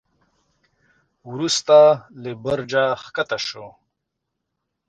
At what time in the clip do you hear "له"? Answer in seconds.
2.21-2.31